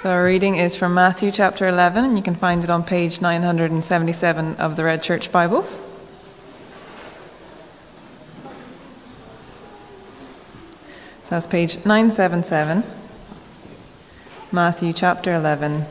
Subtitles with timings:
[0.00, 3.20] So our reading is from Matthew chapter 11, and you can find it on page
[3.20, 5.82] 977 of the Red Church Bibles.
[11.20, 12.82] So that's page 977,
[14.50, 15.84] Matthew chapter 11,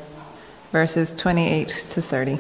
[0.72, 2.40] verses 28 to 30.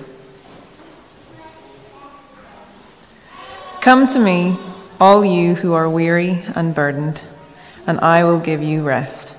[3.79, 4.57] Come to me,
[5.00, 7.24] all you who are weary and burdened,
[7.86, 9.39] and I will give you rest.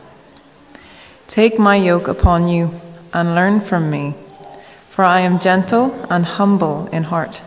[1.31, 2.73] Take my yoke upon you
[3.15, 4.17] and learn from me,
[4.89, 7.41] for I am gentle and humble in heart,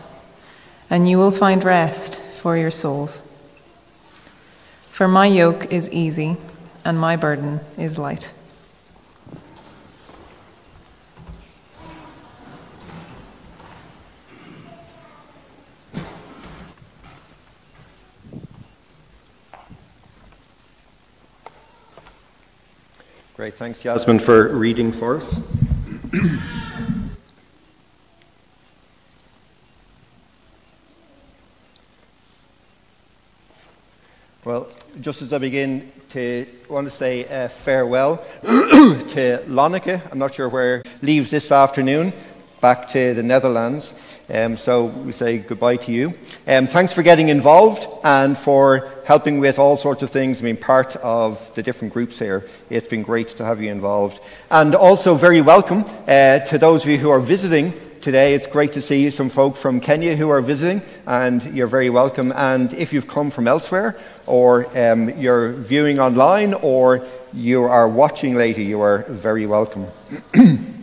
[0.88, 3.20] and you will find rest for your souls.
[4.88, 6.38] For my yoke is easy
[6.82, 8.32] and my burden is light.
[23.36, 25.52] Great, thanks, Yasmin, for reading for us.
[34.44, 34.68] well,
[35.00, 40.00] just as I begin, to want to say uh, farewell to Lonneke.
[40.12, 42.12] I'm not sure where leaves this afternoon,
[42.60, 43.94] back to the Netherlands.
[44.32, 46.14] Um, so we say goodbye to you.
[46.46, 50.96] Um, thanks for getting involved and for helping with all sorts of things, being part
[50.96, 52.46] of the different groups here.
[52.70, 54.20] It's been great to have you involved.
[54.50, 58.34] And also very welcome uh, to those of you who are visiting today.
[58.34, 62.32] It's great to see some folk from Kenya who are visiting, and you're very welcome.
[62.32, 68.34] And if you've come from elsewhere, or um, you're viewing online, or you are watching
[68.36, 69.86] later, you are very welcome.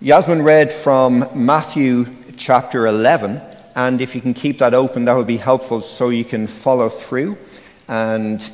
[0.00, 3.40] Yasmin read from Matthew chapter 11,
[3.74, 6.88] and if you can keep that open, that would be helpful so you can follow
[6.88, 7.36] through
[7.88, 8.50] and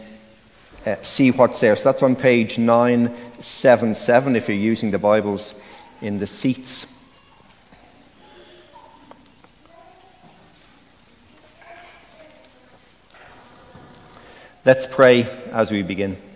[0.86, 1.76] uh, see what's there.
[1.76, 5.62] So that's on page 977 if you're using the Bibles
[6.00, 6.96] in the seats.
[14.64, 16.29] Let's pray as we begin.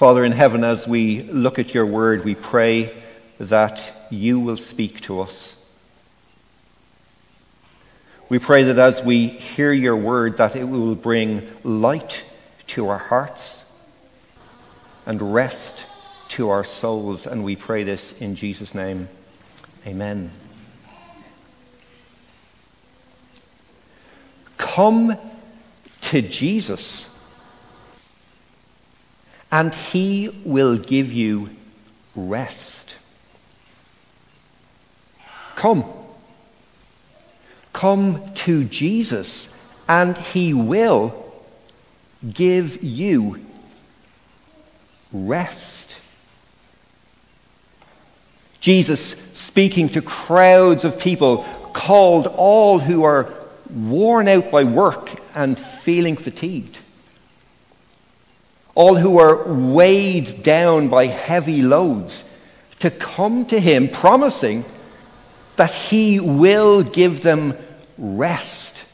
[0.00, 2.90] Father in heaven, as we look at your word, we pray
[3.38, 5.78] that you will speak to us.
[8.30, 12.24] We pray that as we hear your word, that it will bring light
[12.68, 13.70] to our hearts
[15.04, 15.84] and rest
[16.28, 17.26] to our souls.
[17.26, 19.06] And we pray this in Jesus' name.
[19.86, 20.30] Amen.
[24.56, 25.14] Come
[26.00, 27.09] to Jesus
[29.52, 31.50] and he will give you
[32.14, 32.96] rest.
[35.56, 35.84] Come.
[37.72, 39.56] Come to Jesus,
[39.88, 41.32] and he will
[42.32, 43.40] give you
[45.12, 46.00] rest.
[48.60, 49.02] Jesus,
[49.38, 53.32] speaking to crowds of people, called all who are
[53.70, 56.79] worn out by work and feeling fatigued
[58.74, 62.24] all who are weighed down by heavy loads,
[62.78, 64.64] to come to him, promising
[65.56, 67.54] that he will give them
[67.98, 68.86] rest.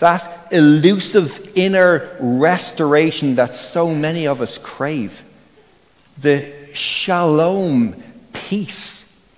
[0.00, 5.22] That elusive inner restoration that so many of us crave.
[6.18, 8.02] The shalom,
[8.32, 9.30] peace,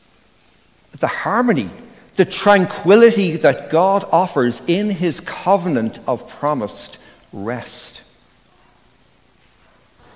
[0.99, 1.69] the harmony,
[2.17, 6.99] the tranquility that God offers in his covenant of promised
[7.33, 8.02] rest.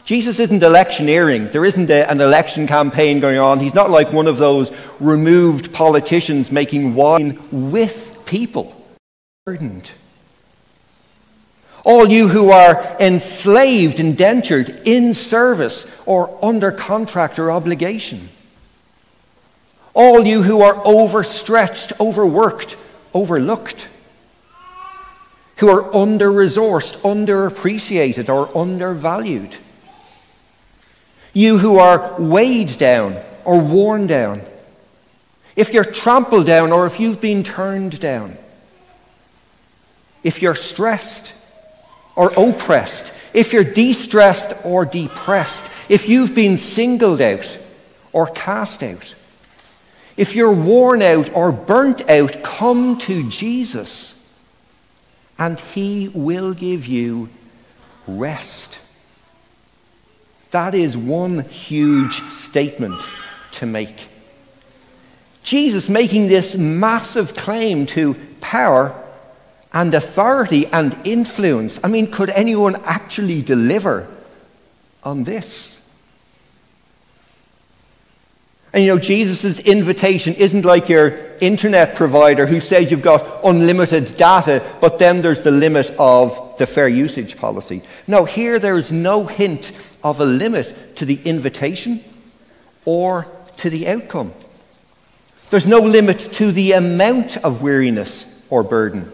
[0.07, 1.49] Jesus isn't electioneering.
[1.51, 3.59] There isn't a, an election campaign going on.
[3.59, 8.73] He's not like one of those removed politicians making wine with people.
[9.45, 9.91] Burdened.
[11.85, 18.29] All you who are enslaved, indentured, in service, or under contract or obligation.
[19.93, 22.77] All you who are overstretched, overworked,
[23.13, 23.89] overlooked.
[25.57, 29.57] Who are under resourced, underappreciated, or undervalued
[31.37, 34.41] you who are weighed down or worn down,
[35.55, 38.39] if you're trampled down or if you've been turned down,
[40.25, 41.35] if you're stressed
[42.15, 47.59] or oppressed, if you're distressed or depressed, if you've been singled out
[48.15, 49.15] or cast out,
[50.17, 54.35] if you're worn out or burnt out, come to Jesus
[55.39, 57.29] and he will give you
[58.07, 58.81] rest.
[60.57, 62.99] That is one huge statement
[63.53, 64.09] to make.
[65.43, 68.95] Jesus making this massive claim to power
[69.75, 71.79] and authority and influence.
[71.85, 74.09] I mean, could anyone actually deliver
[75.05, 75.77] on this?
[78.73, 84.17] And you know, Jesus' invitation isn't like your internet provider who says you've got unlimited
[84.17, 87.83] data, but then there's the limit of the fair usage policy.
[88.07, 89.73] No, here there is no hint
[90.07, 92.01] of a limit to the invitation
[92.85, 93.27] or
[93.57, 94.33] to the outcome.
[95.51, 99.11] There's no limit to the amount of weariness or burden.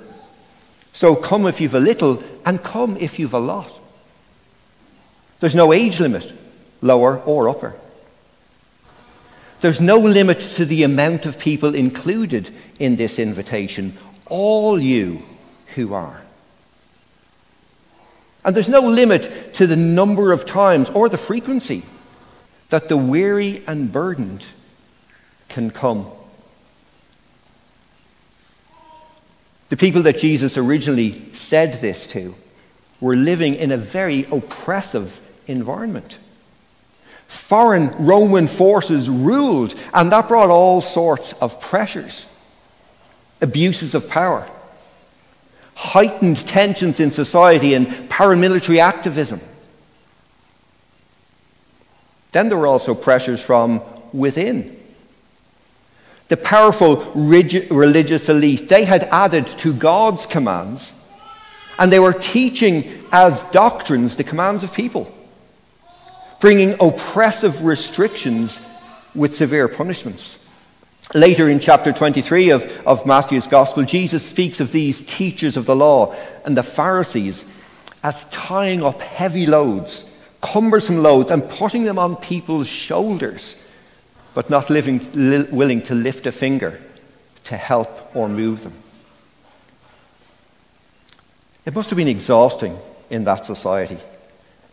[0.92, 3.72] So come if you've a little, and come if you've a lot.
[5.40, 6.30] There's no age limit,
[6.82, 7.74] lower or upper.
[9.62, 13.96] There's no limit to the amount of people included in this invitation,
[14.26, 15.22] all you
[15.74, 16.21] who are.
[18.44, 21.82] And there's no limit to the number of times or the frequency
[22.70, 24.44] that the weary and burdened
[25.48, 26.06] can come.
[29.68, 32.34] The people that Jesus originally said this to
[33.00, 36.18] were living in a very oppressive environment.
[37.26, 42.28] Foreign Roman forces ruled, and that brought all sorts of pressures,
[43.40, 44.48] abuses of power,
[45.74, 49.40] heightened tensions in society, and paramilitary activism.
[52.32, 53.82] Then there were also pressures from
[54.12, 54.78] within.
[56.28, 60.98] The powerful religious elite, they had added to God's commands,
[61.78, 65.12] and they were teaching as doctrines the commands of people
[66.42, 68.60] bringing oppressive restrictions
[69.14, 70.41] with severe punishments.
[71.14, 75.76] Later in chapter 23 of, of Matthew's Gospel, Jesus speaks of these teachers of the
[75.76, 76.14] law
[76.46, 77.44] and the Pharisees
[78.02, 80.10] as tying up heavy loads,
[80.40, 83.62] cumbersome loads, and putting them on people's shoulders,
[84.32, 86.80] but not living, li- willing to lift a finger
[87.44, 88.74] to help or move them.
[91.66, 92.78] It must have been exhausting
[93.10, 93.98] in that society.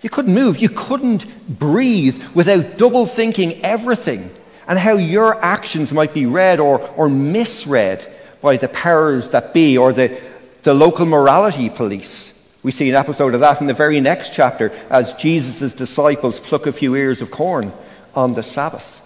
[0.01, 0.59] You couldn't move.
[0.59, 4.31] You couldn't breathe without double thinking everything
[4.69, 8.07] and how your actions might be read or, or misread
[8.39, 10.21] by the powers that be or the,
[10.62, 12.36] the local morality police.
[12.62, 16.68] We see an episode of that in the very next chapter as Jesus' disciples pluck
[16.68, 17.74] a few ears of corn
[18.13, 18.98] on the Sabbath.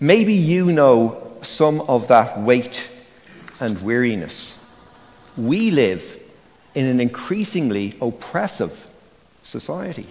[0.00, 2.88] Maybe you know some of that weight
[3.60, 4.54] and weariness.
[5.36, 6.18] We live
[6.74, 8.86] in an increasingly oppressive
[9.42, 10.06] society.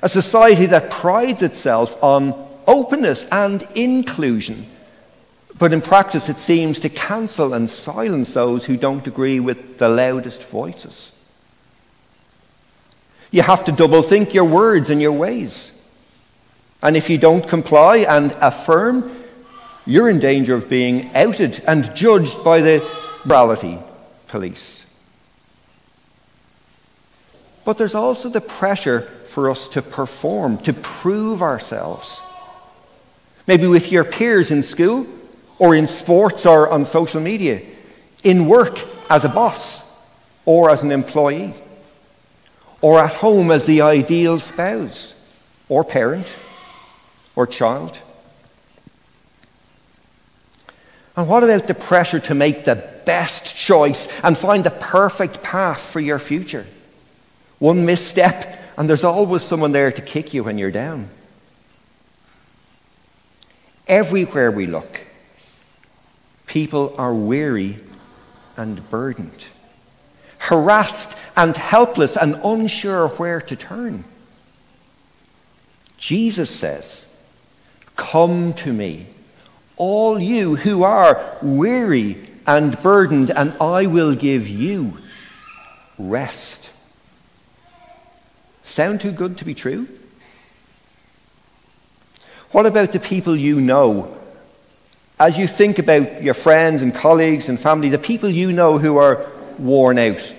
[0.00, 2.34] A society that prides itself on
[2.66, 4.66] openness and inclusion,
[5.58, 9.88] but in practice it seems to cancel and silence those who don't agree with the
[9.88, 11.18] loudest voices.
[13.30, 15.78] You have to double think your words and your ways.
[16.82, 19.10] And if you don't comply and affirm,
[19.86, 22.86] you're in danger of being outed and judged by the
[23.24, 23.78] morality
[24.28, 24.86] police.
[27.64, 32.20] But there's also the pressure for us to perform, to prove ourselves.
[33.46, 35.06] Maybe with your peers in school,
[35.58, 37.62] or in sports, or on social media,
[38.22, 40.06] in work as a boss,
[40.44, 41.54] or as an employee,
[42.82, 45.18] or at home as the ideal spouse,
[45.70, 46.26] or parent,
[47.34, 47.98] or child.
[51.16, 55.80] And what about the pressure to make the best choice and find the perfect path
[55.80, 56.66] for your future?
[57.58, 61.10] One misstep, and there's always someone there to kick you when you're down.
[63.86, 65.00] Everywhere we look,
[66.46, 67.78] people are weary
[68.56, 69.46] and burdened,
[70.38, 74.04] harassed and helpless and unsure where to turn.
[75.96, 77.08] Jesus says,
[77.96, 79.06] Come to me,
[79.76, 84.96] all you who are weary and burdened, and I will give you
[85.98, 86.61] rest.
[88.64, 89.88] Sound too good to be true?
[92.52, 94.14] What about the people you know?
[95.18, 98.98] As you think about your friends and colleagues and family, the people you know who
[98.98, 99.26] are
[99.58, 100.34] worn out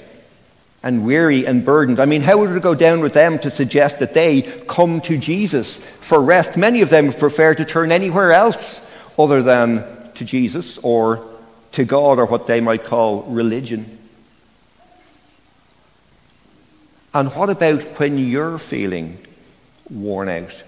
[0.84, 4.00] and weary and burdened, I mean, how would it go down with them to suggest
[4.00, 6.58] that they come to Jesus for rest?
[6.58, 11.26] Many of them prefer to turn anywhere else other than to Jesus or
[11.72, 14.03] to God or what they might call religion.
[17.14, 19.20] And what about when you're feeling
[19.90, 20.64] worn out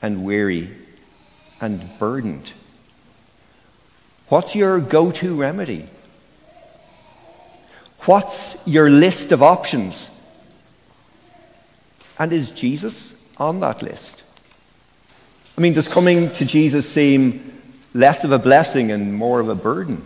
[0.00, 0.70] and weary
[1.60, 2.52] and burdened?
[4.28, 5.86] What's your go to remedy?
[8.00, 10.10] What's your list of options?
[12.18, 14.22] And is Jesus on that list?
[15.58, 17.60] I mean, does coming to Jesus seem
[17.94, 20.04] less of a blessing and more of a burden?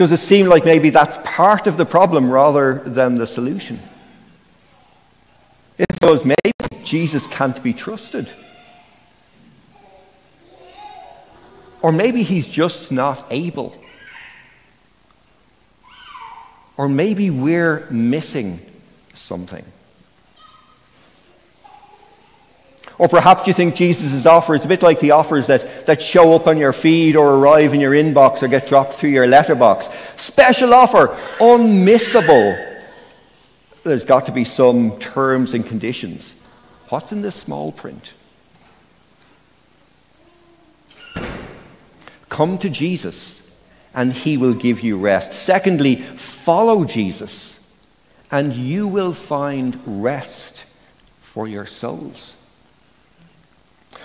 [0.00, 3.78] Does it seem like maybe that's part of the problem rather than the solution?
[5.76, 8.26] If it does, maybe Jesus can't be trusted.
[11.82, 13.76] Or maybe he's just not able.
[16.78, 18.58] Or maybe we're missing
[19.12, 19.66] something.
[23.00, 26.34] Or perhaps you think Jesus' offer is a bit like the offers that, that show
[26.34, 29.88] up on your feed or arrive in your inbox or get dropped through your letterbox.
[30.16, 31.06] Special offer,
[31.38, 32.78] unmissable.
[33.84, 36.38] There's got to be some terms and conditions.
[36.90, 38.12] What's in the small print?
[42.28, 43.64] Come to Jesus
[43.94, 45.32] and he will give you rest.
[45.32, 47.66] Secondly, follow Jesus
[48.30, 50.66] and you will find rest
[51.22, 52.36] for your souls.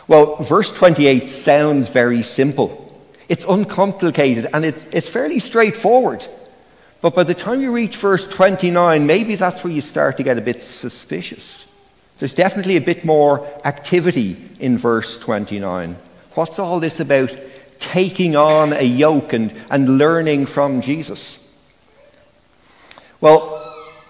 [0.08, 2.82] Well, verse 28 sounds very simple.
[3.28, 6.26] It's uncomplicated and it's, it's fairly straightforward.
[7.02, 10.38] But by the time you reach verse 29, maybe that's where you start to get
[10.38, 11.72] a bit suspicious.
[12.18, 15.96] There's definitely a bit more activity in verse 29.
[16.34, 17.36] What's all this about
[17.80, 21.42] taking on a yoke and, and learning from Jesus?
[23.22, 23.62] Well,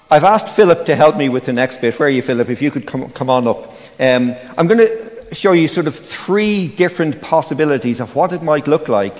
[0.10, 1.98] I've asked Philip to help me with the next bit.
[2.00, 2.50] Where are you, Philip?
[2.50, 3.74] If you could come, come on up.
[4.00, 5.05] Um, I'm going to
[5.36, 9.16] show you sort of three different possibilities of what it might look like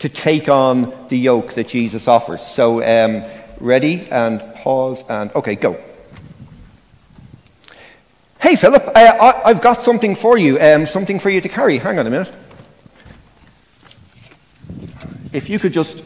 [0.00, 2.44] to take on the yoke that Jesus offers.
[2.44, 3.24] So, um,
[3.60, 5.80] ready and pause and okay, go.
[8.40, 11.78] Hey, Philip, uh, I, have got something for you, um, something for you to carry.
[11.78, 12.34] Hang on a minute.
[15.32, 16.04] If you could just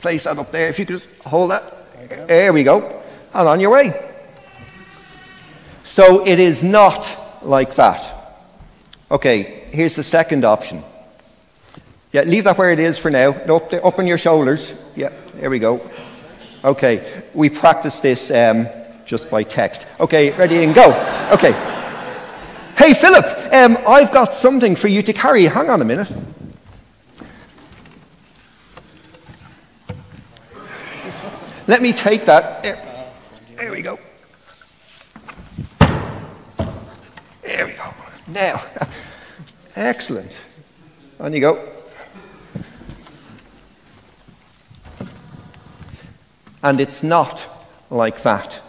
[0.00, 2.28] place that up there, if you could just hold that.
[2.28, 3.02] There we go.
[3.34, 3.92] And on your way.
[5.82, 8.15] So it is not like that.
[9.10, 10.82] Okay, here's the second option.
[12.12, 13.30] Yeah, leave that where it is for now.
[13.30, 14.74] Up, on your shoulders.
[14.96, 15.80] Yeah, there we go.
[16.64, 18.66] Okay, we practice this um,
[19.04, 19.86] just by text.
[20.00, 20.88] Okay, ready and go.
[21.32, 21.52] Okay.
[22.76, 25.44] Hey, Philip, um, I've got something for you to carry.
[25.44, 26.10] Hang on a minute.
[31.68, 32.62] Let me take that.
[32.62, 33.12] There,
[33.56, 33.98] there we go.
[37.42, 37.94] There we go.
[38.28, 38.64] Now,
[39.76, 40.44] excellent.
[41.20, 41.72] On you go.
[46.62, 47.48] And it's not
[47.90, 48.60] like that.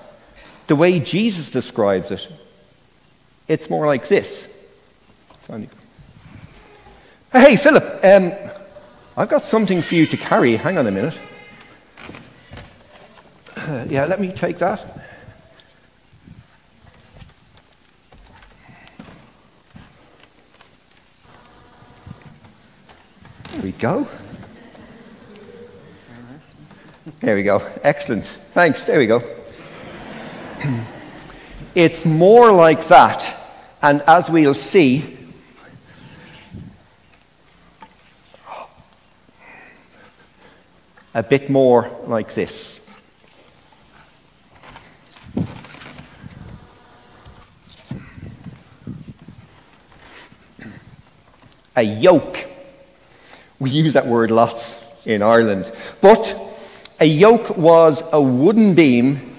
[0.67, 2.27] The way Jesus describes it,
[3.47, 4.53] it's more like this.
[7.31, 8.33] Hey, Philip, um,
[9.15, 10.57] I've got something for you to carry.
[10.57, 11.17] Hang on a minute.
[13.55, 14.97] Uh, yeah, let me take that.
[23.77, 24.07] Go.
[27.19, 27.62] There we go.
[27.84, 28.25] Excellent.
[28.25, 28.86] Thanks.
[28.86, 29.24] There we go.
[31.75, 33.36] It's more like that.
[33.81, 35.17] And as we'll see,
[41.13, 42.84] a bit more like this.
[51.75, 52.56] A yoke.
[53.59, 55.71] We use that word lots in Ireland.
[56.01, 56.35] But
[56.99, 59.35] a yoke was a wooden beam,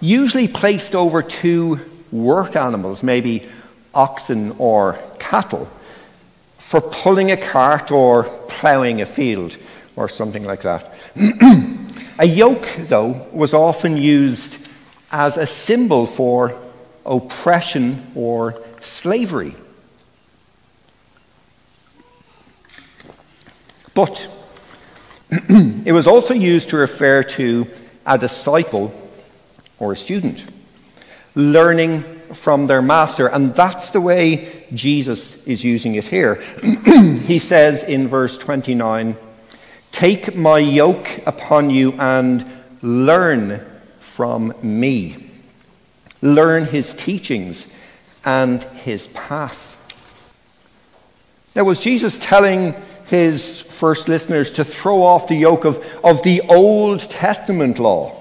[0.00, 3.48] usually placed over two work animals, maybe
[3.94, 5.68] oxen or cattle,
[6.58, 9.56] for pulling a cart or ploughing a field
[9.96, 10.94] or something like that.
[12.18, 14.68] a yoke, though, was often used
[15.12, 16.60] as a symbol for
[17.04, 19.54] oppression or slavery.
[23.94, 24.28] But
[25.30, 27.66] it was also used to refer to
[28.06, 28.92] a disciple
[29.78, 30.46] or a student
[31.34, 33.28] learning from their master.
[33.28, 36.36] And that's the way Jesus is using it here.
[37.24, 39.16] he says in verse 29
[39.92, 42.46] Take my yoke upon you and
[42.80, 43.64] learn
[43.98, 45.16] from me.
[46.22, 47.74] Learn his teachings
[48.24, 49.76] and his path.
[51.56, 52.74] Now, was Jesus telling
[53.10, 58.16] his first listeners to throw off the yoke of, of the Old Testament law.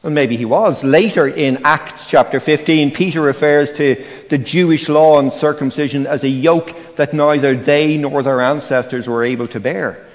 [0.00, 0.84] Well, maybe he was.
[0.84, 6.28] Later in Acts chapter 15, Peter refers to the Jewish law and circumcision as a
[6.28, 10.06] yoke that neither they nor their ancestors were able to bear.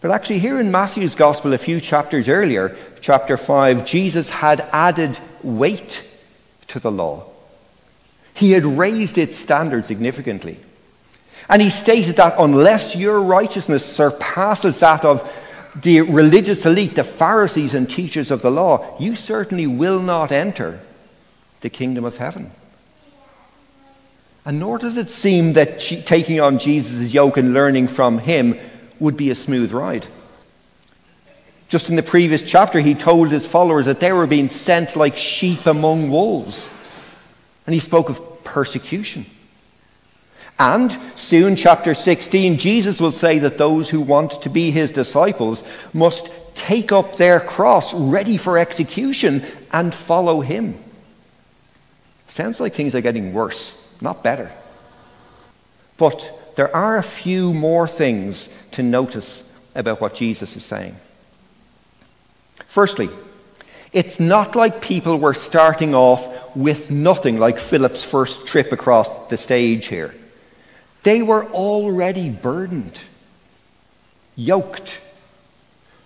[0.00, 5.20] But actually, here in Matthew's Gospel, a few chapters earlier, chapter 5, Jesus had added
[5.44, 6.04] weight
[6.66, 7.26] to the law.
[8.34, 10.58] He had raised its standard significantly.
[11.48, 15.30] And he stated that unless your righteousness surpasses that of
[15.82, 20.80] the religious elite, the Pharisees and teachers of the law, you certainly will not enter
[21.60, 22.50] the kingdom of heaven.
[24.44, 28.58] And nor does it seem that taking on Jesus' yoke and learning from him
[28.98, 30.06] would be a smooth ride.
[31.68, 35.18] Just in the previous chapter, he told his followers that they were being sent like
[35.18, 36.74] sheep among wolves.
[37.66, 39.26] And he spoke of persecution.
[40.58, 45.62] And soon, chapter 16, Jesus will say that those who want to be his disciples
[45.92, 50.76] must take up their cross ready for execution and follow him.
[52.26, 54.50] Sounds like things are getting worse, not better.
[55.96, 59.44] But there are a few more things to notice
[59.76, 60.96] about what Jesus is saying.
[62.66, 63.08] Firstly,
[63.92, 69.36] it's not like people were starting off with nothing like Philip's first trip across the
[69.36, 70.14] stage here.
[71.02, 72.98] They were already burdened,
[74.36, 74.98] yoked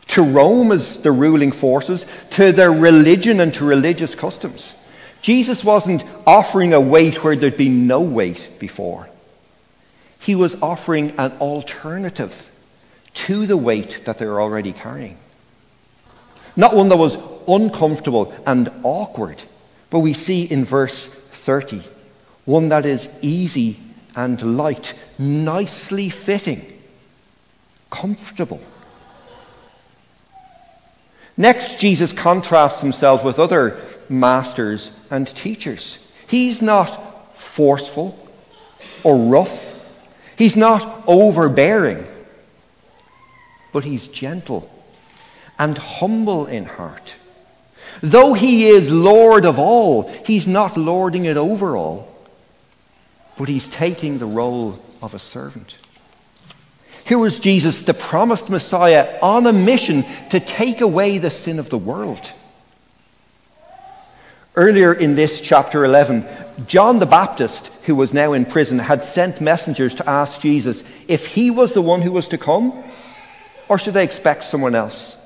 [0.08, 4.74] to Rome as the ruling forces, to their religion and to religious customs.
[5.22, 9.08] Jesus wasn't offering a weight where there'd been no weight before.
[10.18, 12.50] He was offering an alternative
[13.14, 15.16] to the weight that they were already carrying.
[16.56, 17.16] Not one that was
[17.48, 19.42] uncomfortable and awkward,
[19.90, 21.82] but we see in verse 30
[22.44, 23.78] one that is easy
[24.14, 26.80] and light, nicely fitting,
[27.90, 28.60] comfortable.
[31.36, 33.78] Next, Jesus contrasts himself with other
[34.08, 36.06] masters and teachers.
[36.26, 38.18] He's not forceful
[39.02, 39.74] or rough,
[40.36, 42.06] he's not overbearing,
[43.72, 44.68] but he's gentle
[45.58, 47.16] and humble in heart.
[48.02, 52.11] Though he is Lord of all, he's not lording it over all
[53.38, 55.78] but he's taking the role of a servant.
[57.04, 61.68] Here was Jesus, the promised Messiah, on a mission to take away the sin of
[61.68, 62.32] the world.
[64.54, 66.26] Earlier in this chapter 11,
[66.66, 71.26] John the Baptist, who was now in prison, had sent messengers to ask Jesus if
[71.26, 72.72] he was the one who was to come,
[73.68, 75.18] or should they expect someone else?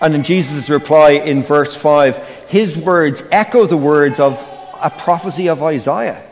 [0.00, 4.36] And in Jesus' reply in verse 5, his words echo the words of
[4.82, 6.22] a prophecy of Isaiah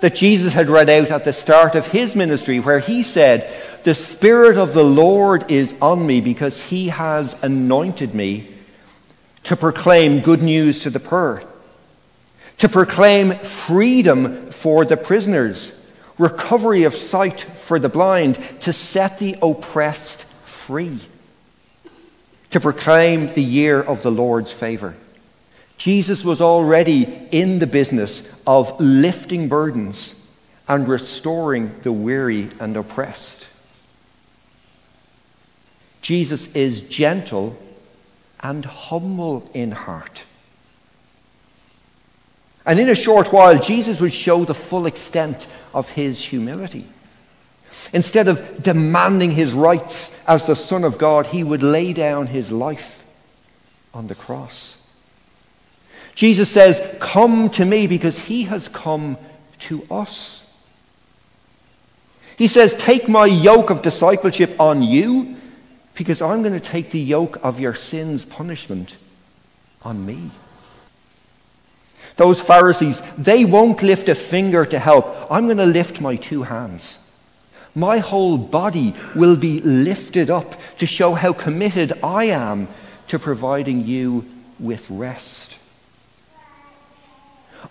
[0.00, 3.50] that Jesus had read out at the start of his ministry, where he said,
[3.84, 8.48] The Spirit of the Lord is on me because he has anointed me
[9.44, 11.42] to proclaim good news to the poor,
[12.58, 15.76] to proclaim freedom for the prisoners,
[16.18, 21.00] recovery of sight for the blind, to set the oppressed free,
[22.50, 24.94] to proclaim the year of the Lord's favor.
[25.80, 30.28] Jesus was already in the business of lifting burdens
[30.68, 33.48] and restoring the weary and oppressed.
[36.02, 37.58] Jesus is gentle
[38.40, 40.26] and humble in heart.
[42.66, 46.84] And in a short while, Jesus would show the full extent of his humility.
[47.94, 52.52] Instead of demanding his rights as the Son of God, he would lay down his
[52.52, 53.02] life
[53.94, 54.79] on the cross.
[56.20, 59.16] Jesus says, Come to me because he has come
[59.60, 60.46] to us.
[62.36, 65.36] He says, Take my yoke of discipleship on you
[65.94, 68.98] because I'm going to take the yoke of your sin's punishment
[69.80, 70.30] on me.
[72.16, 75.26] Those Pharisees, they won't lift a finger to help.
[75.30, 76.98] I'm going to lift my two hands.
[77.74, 82.68] My whole body will be lifted up to show how committed I am
[83.08, 84.26] to providing you
[84.58, 85.49] with rest.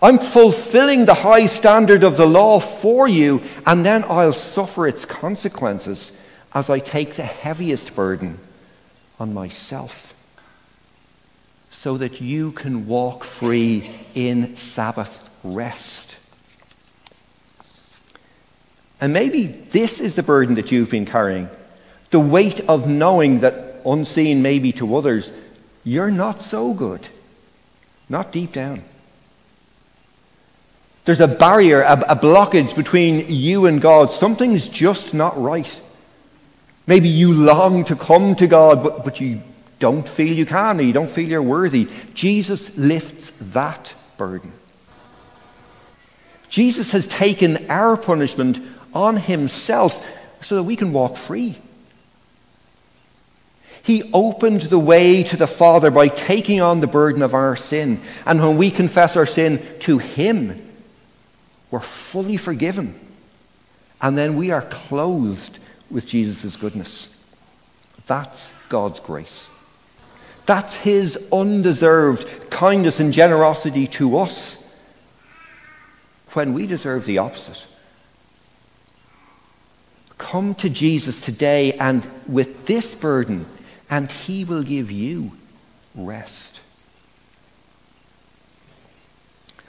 [0.02, 5.04] I'm fulfilling the high standard of the law for you, and then I'll suffer its
[5.04, 8.38] consequences as I take the heaviest burden
[9.18, 10.14] on myself
[11.70, 16.18] so that you can walk free in Sabbath rest.
[19.00, 21.48] And maybe this is the burden that you've been carrying
[22.10, 25.30] the weight of knowing that, unseen maybe to others,
[25.84, 27.08] you're not so good,
[28.08, 28.82] not deep down.
[31.10, 34.12] There's a barrier, a, a blockage between you and God.
[34.12, 35.80] Something's just not right.
[36.86, 39.42] Maybe you long to come to God, but, but you
[39.80, 41.88] don't feel you can, or you don't feel you're worthy.
[42.14, 44.52] Jesus lifts that burden.
[46.48, 48.60] Jesus has taken our punishment
[48.94, 50.06] on himself
[50.40, 51.56] so that we can walk free.
[53.82, 58.00] He opened the way to the Father by taking on the burden of our sin.
[58.24, 60.69] And when we confess our sin to Him,
[61.70, 62.98] we're fully forgiven
[64.00, 65.58] And then we are clothed
[65.90, 67.16] with Jesus' goodness.
[68.06, 69.50] That's God's grace.
[70.46, 74.58] That's His undeserved kindness and generosity to us
[76.32, 77.66] when we deserve the opposite.
[80.16, 83.46] Come to Jesus today and with this burden,
[83.88, 85.32] and He will give you
[85.94, 86.49] rest.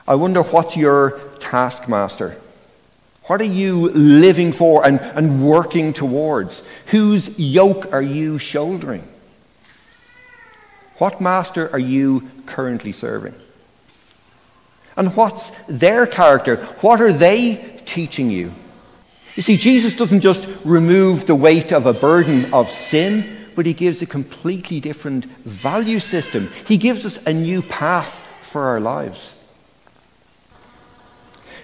[0.08, 2.38] I wonder what your taskmaster
[3.32, 6.68] what are you living for and, and working towards?
[6.88, 9.08] Whose yoke are you shouldering?
[10.98, 13.36] What master are you currently serving?
[14.98, 16.58] And what's their character?
[16.82, 18.52] What are they teaching you?
[19.36, 23.74] You see, Jesus doesn't just remove the weight of a burden of sin, but he
[23.74, 26.50] gives a completely different value system.
[26.68, 29.41] He gives us a new path for our lives.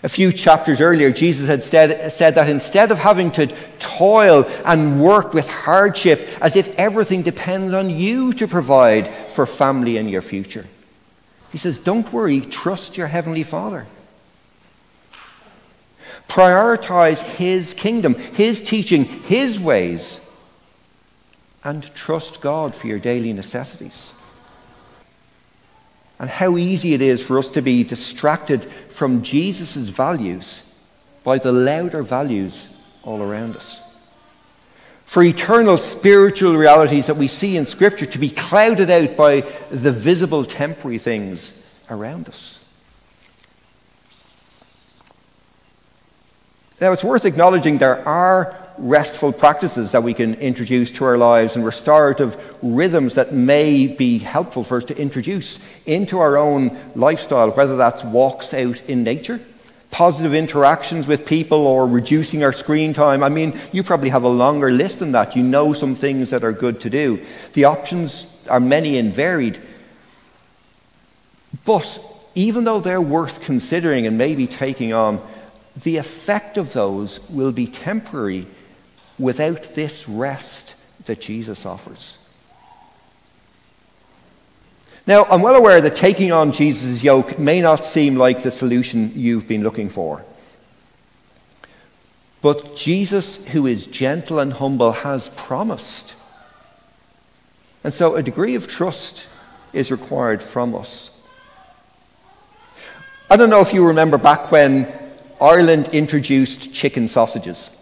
[0.04, 3.48] A few chapters earlier, Jesus had said, said, that instead of having to
[3.80, 9.98] toil and work with hardship as if everything depended on you to provide for family
[9.98, 10.66] and your future,
[11.52, 13.88] he says, Don't worry, trust your Heavenly Father.
[16.28, 20.30] Prioritize His kingdom, His teaching, His ways,
[21.64, 24.14] and trust God for your daily necessities
[26.20, 30.64] and how easy it is for us to be distracted from Jesus' values
[31.24, 33.84] by the louder values all around us.
[35.06, 39.92] For eternal spiritual realities that we see in Scripture to be clouded out by the
[39.92, 41.54] visible temporary things
[41.90, 42.64] around us.
[46.82, 51.56] Now, it's worth acknowledging there are restful practices that we can introduce to our lives
[51.56, 57.52] and restorative rhythms that may be helpful for us to introduce into our own lifestyle,
[57.52, 59.40] whether that's walks out in nature,
[59.90, 63.24] positive interactions with people, or reducing our screen time.
[63.24, 65.36] I mean, you probably have a longer list than that.
[65.36, 67.24] You know some things that are good to do.
[67.54, 69.60] The options are many and varied.
[71.66, 72.00] But
[72.36, 75.26] even though they're worth considering and maybe taking on,
[75.84, 78.46] the effect of those will be temporary
[79.20, 80.76] without this rest
[81.06, 82.18] that Jesus offers.
[85.08, 89.14] Now, I'm well aware that taking on Jesus' yoke may not seem like the solution
[89.16, 90.26] you've been looking for.
[92.42, 96.14] But Jesus, who is gentle and humble, has promised.
[97.86, 99.28] And so a degree of trust
[99.72, 101.14] is required from us.
[103.30, 104.94] I don't know if you remember back when
[105.40, 107.77] Ireland introduced chicken sausages.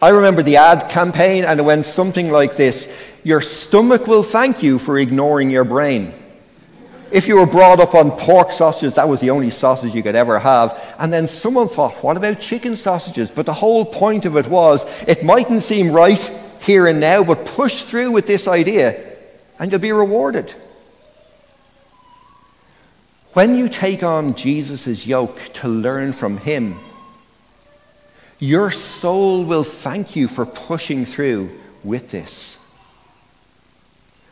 [0.00, 4.62] I remember the ad campaign, and it went something like this Your stomach will thank
[4.62, 6.14] you for ignoring your brain.
[7.10, 10.14] If you were brought up on pork sausages, that was the only sausage you could
[10.14, 10.78] ever have.
[10.98, 13.30] And then someone thought, what about chicken sausages?
[13.30, 16.20] But the whole point of it was, it mightn't seem right
[16.60, 19.00] here and now, but push through with this idea,
[19.58, 20.54] and you'll be rewarded.
[23.32, 26.78] When you take on Jesus' yoke to learn from him,
[28.38, 31.50] your soul will thank you for pushing through
[31.82, 32.54] with this.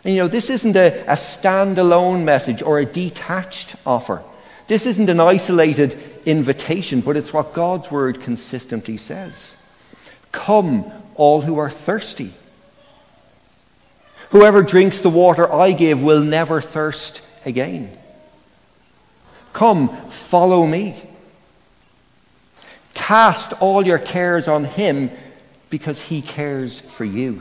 [0.04, 4.22] And you know, this isn't a, a standalone message or a detached offer.
[4.68, 9.62] This isn't an isolated invitation, but it's what God's word consistently says.
[10.32, 10.84] Come,
[11.16, 12.32] all who are thirsty.
[14.30, 17.90] Whoever drinks the water I give will never thirst again.
[19.52, 21.00] Come, follow me.
[23.06, 25.12] Cast all your cares on him
[25.70, 27.40] because he cares for you.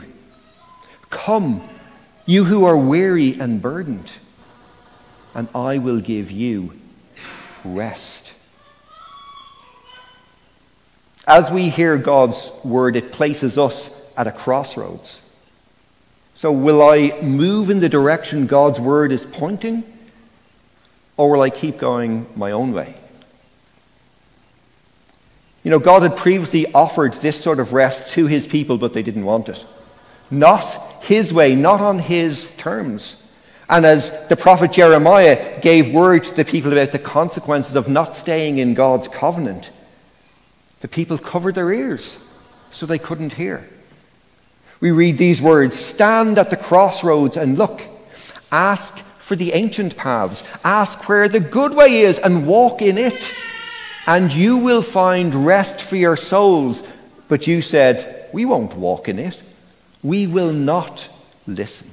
[1.10, 1.68] Come,
[2.24, 4.12] you who are weary and burdened,
[5.34, 6.72] and I will give you
[7.64, 8.32] rest.
[11.26, 15.28] As we hear God's word, it places us at a crossroads.
[16.36, 19.82] So, will I move in the direction God's word is pointing,
[21.16, 22.94] or will I keep going my own way?
[25.66, 29.02] You know, God had previously offered this sort of rest to his people, but they
[29.02, 29.66] didn't want it.
[30.30, 30.62] Not
[31.02, 33.28] his way, not on his terms.
[33.68, 38.14] And as the prophet Jeremiah gave word to the people about the consequences of not
[38.14, 39.72] staying in God's covenant,
[40.82, 42.32] the people covered their ears
[42.70, 43.68] so they couldn't hear.
[44.78, 47.82] We read these words Stand at the crossroads and look.
[48.52, 50.44] Ask for the ancient paths.
[50.62, 53.34] Ask where the good way is and walk in it
[54.06, 56.88] and you will find rest for your souls.
[57.28, 59.40] But you said, We won't walk in it.
[60.02, 61.08] We will not
[61.46, 61.90] listen.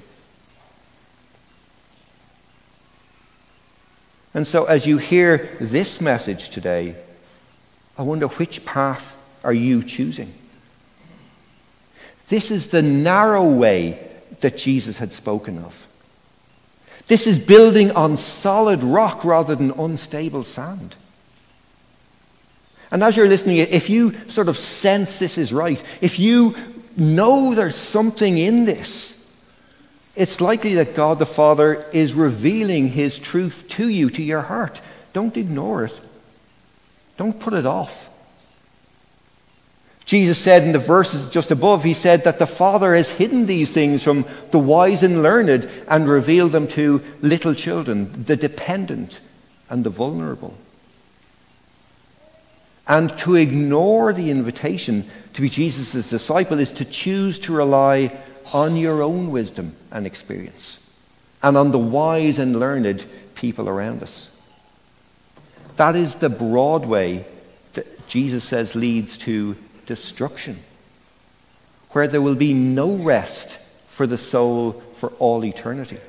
[4.36, 6.96] And so, as you hear this message today,
[7.98, 10.34] I wonder which path are you choosing?
[12.30, 14.00] This is the narrow way
[14.40, 15.88] that Jesus had spoken of.
[17.08, 20.96] This is building on solid rock rather than unstable sand.
[22.94, 26.56] And as you're listening, if you sort of sense this is right, if you
[26.96, 29.36] know there's something in this,
[30.16, 34.80] it's likely that God the Father is revealing His truth to you, to your heart.
[35.12, 36.00] Don't ignore it,
[37.18, 38.12] don't put it off.
[40.06, 43.74] Jesus said in the verses just above, He said that the Father has hidden these
[43.74, 49.20] things from the wise and learned and revealed them to little children, the dependent
[49.68, 50.56] and the vulnerable.
[52.88, 58.18] And to ignore the invitation to be Jesus' disciple is to choose to rely
[58.52, 60.80] on your own wisdom and experience
[61.42, 64.30] and on the wise and learned people around us.
[65.76, 67.26] That is the broad way
[67.74, 70.60] that Jesus says leads to destruction,
[71.92, 76.00] where there will be no rest for the soul for all eternity.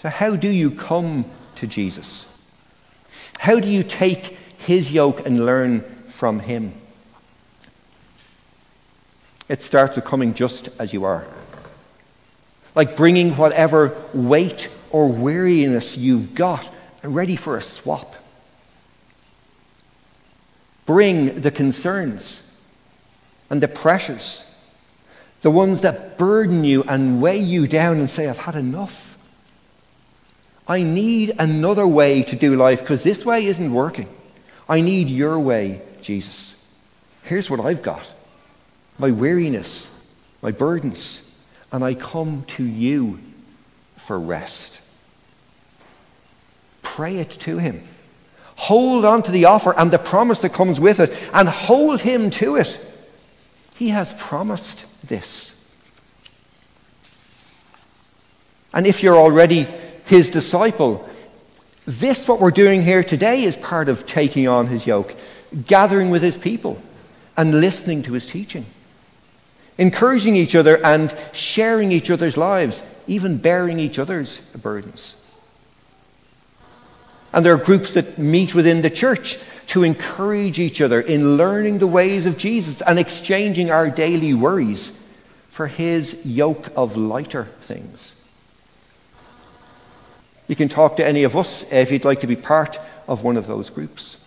[0.00, 1.24] So, how do you come
[1.56, 2.24] to Jesus?
[3.38, 6.74] How do you take his yoke and learn from him?
[9.48, 11.26] It starts with coming just as you are.
[12.74, 16.68] Like bringing whatever weight or weariness you've got
[17.02, 18.14] ready for a swap.
[20.84, 22.44] Bring the concerns
[23.50, 24.44] and the pressures,
[25.42, 29.07] the ones that burden you and weigh you down and say, I've had enough.
[30.68, 34.08] I need another way to do life because this way isn't working.
[34.68, 36.54] I need your way, Jesus.
[37.22, 38.12] Here's what I've got
[38.98, 39.90] my weariness,
[40.42, 41.24] my burdens,
[41.72, 43.18] and I come to you
[43.96, 44.80] for rest.
[46.82, 47.82] Pray it to Him.
[48.56, 52.28] Hold on to the offer and the promise that comes with it, and hold Him
[52.30, 52.80] to it.
[53.76, 55.54] He has promised this.
[58.74, 59.68] And if you're already
[60.08, 61.08] His disciple,
[61.86, 65.14] this, what we're doing here today, is part of taking on His yoke,
[65.66, 66.82] gathering with His people,
[67.36, 68.66] and listening to His teaching
[69.78, 75.14] encouraging each other and sharing each other's lives, even bearing each other's burdens.
[77.32, 81.78] And there are groups that meet within the church to encourage each other in learning
[81.78, 84.94] the ways of Jesus and exchanging our daily worries
[85.50, 88.17] for his yoke of lighter things.
[90.48, 93.36] You can talk to any of us if you'd like to be part of one
[93.36, 94.22] of those groups.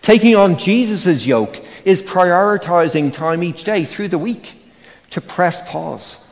[0.00, 4.54] Taking on Jesus' yoke is prioritizing time each day through the week
[5.10, 6.24] to press pause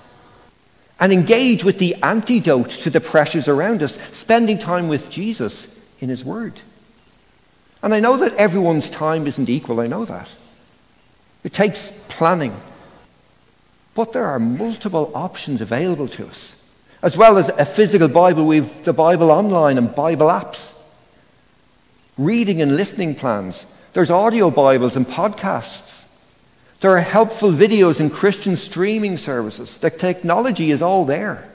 [1.00, 6.08] and engage with the antidote to the pressures around us, spending time with Jesus in
[6.08, 6.60] His Word.
[7.82, 10.28] And I know that everyone's time isn't equal, I know that.
[11.42, 12.54] It takes planning.
[13.94, 16.61] But there are multiple options available to us.
[17.02, 20.78] As well as a physical Bible, we've the Bible online and Bible apps
[22.16, 23.66] reading and listening plans.
[23.92, 26.08] There's audio Bibles and podcasts.
[26.80, 29.78] There are helpful videos and Christian streaming services.
[29.78, 31.48] The technology is all there.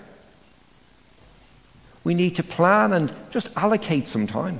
[2.03, 4.59] We need to plan and just allocate some time.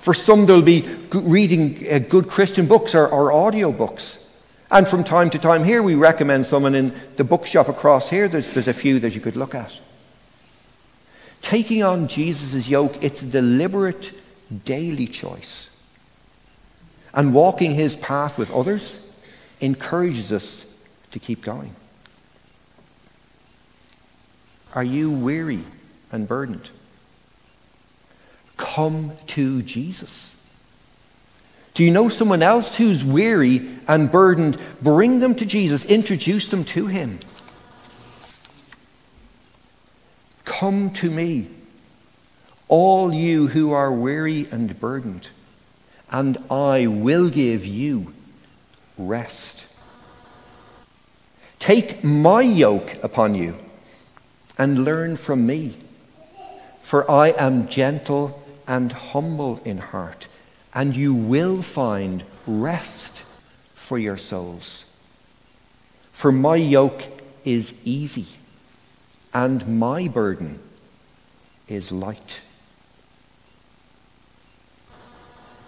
[0.00, 0.82] For some, there'll be
[1.12, 4.29] reading uh, good Christian books or, or audio books.
[4.70, 8.28] And from time to time here, we recommend someone in the bookshop across here.
[8.28, 9.76] There's, there's a few that you could look at.
[11.42, 14.12] Taking on Jesus' yoke, it's a deliberate
[14.64, 15.66] daily choice.
[17.12, 19.06] And walking his path with others
[19.60, 20.66] encourages us
[21.10, 21.74] to keep going.
[24.74, 25.64] Are you weary
[26.12, 26.70] and burdened?
[28.56, 30.39] Come to Jesus.
[31.74, 34.58] Do you know someone else who's weary and burdened?
[34.82, 37.18] Bring them to Jesus, introduce them to him.
[40.44, 41.46] Come to me
[42.70, 45.28] all you who are weary and burdened,
[46.10, 48.14] and I will give you
[48.96, 49.66] rest.
[51.58, 53.56] Take my yoke upon you
[54.56, 55.74] and learn from me,
[56.82, 60.28] for I am gentle and humble in heart,
[60.74, 63.24] and you will find rest
[63.74, 64.84] for your souls.
[66.12, 67.02] For my yoke
[67.44, 68.26] is easy,
[69.32, 70.60] and my burden
[71.68, 72.40] is light.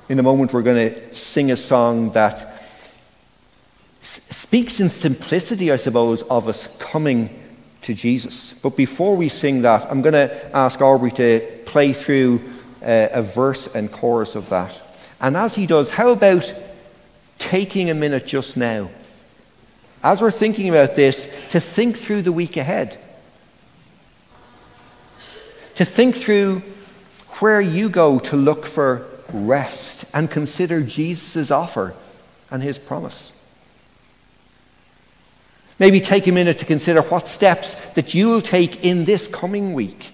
[0.09, 2.63] In a moment, we're going to sing a song that
[4.03, 7.31] speaks in simplicity, I suppose, of us coming
[7.83, 8.53] to Jesus.
[8.53, 12.41] But before we sing that, I'm going to ask Aubrey to play through
[12.83, 14.81] uh, a verse and chorus of that.
[15.23, 16.53] And as he does, how about
[17.39, 18.91] taking a minute just now,
[20.03, 22.99] as we're thinking about this, to think through the week ahead.
[25.77, 26.63] To think through
[27.39, 31.95] where you go to look for rest and consider Jesus' offer
[32.51, 33.39] and his promise.
[35.79, 39.73] Maybe take a minute to consider what steps that you will take in this coming
[39.73, 40.13] week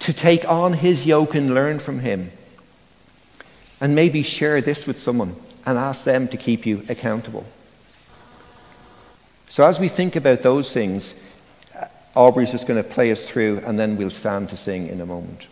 [0.00, 2.32] to take on his yoke and learn from him.
[3.80, 7.46] And maybe share this with someone and ask them to keep you accountable.
[9.48, 11.20] So, as we think about those things,
[12.14, 15.06] Aubrey's just going to play us through and then we'll stand to sing in a
[15.06, 15.48] moment.